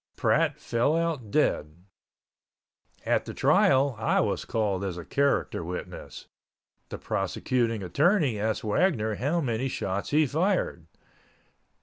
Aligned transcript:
Pratt 0.15 0.57
fell 0.59 0.97
out 0.97 1.29
dead. 1.29 1.75
At 3.05 3.25
the 3.25 3.35
trial 3.35 3.95
I 3.99 4.19
was 4.19 4.45
called 4.45 4.83
as 4.83 4.97
a 4.97 5.05
character 5.05 5.63
witness. 5.63 6.25
The 6.89 6.97
prosecuting 6.97 7.83
attorney 7.83 8.39
asked 8.39 8.63
Wagner 8.63 9.13
how 9.13 9.41
many 9.41 9.67
shots 9.67 10.09
he 10.09 10.25
fired. 10.25 10.87